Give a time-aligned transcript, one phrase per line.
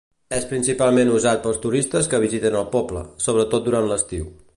[0.35, 4.27] És principalment usat pels turistes que visiten el poble, sobretot durant l'estiu.